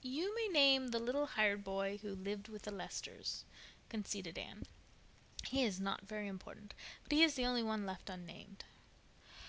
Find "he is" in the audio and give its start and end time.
5.48-5.80, 7.10-7.34